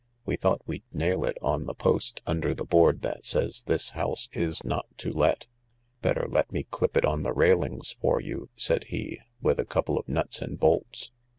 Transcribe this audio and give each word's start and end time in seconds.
""We 0.25 0.35
thought 0.35 0.63
we'd 0.67 0.81
nail 0.91 1.25
it 1.25 1.37
on 1.43 1.65
the 1.67 1.75
post 1.75 2.21
under 2.25 2.55
the 2.55 2.65
board 2.65 3.03
that 3.03 3.23
says 3.23 3.61
'This 3.67 3.91
House 3.91 4.29
is 4.33 4.63
Not 4.63 4.87
to 4.97 5.13
Let.' 5.13 5.45
""Better 6.01 6.25
let 6.27 6.51
me 6.51 6.63
clip 6.63 6.97
it 6.97 7.05
on 7.05 7.21
the 7.21 7.33
railings 7.33 7.95
for 8.01 8.19
you," 8.19 8.49
said 8.55 8.85
he" 8.85 9.19
with 9.43 9.59
a 9.59 9.63
couple 9.65 9.99
of 9.99 10.09
nuts 10.09 10.41
and 10.41 10.59
bolts. 10.59 11.11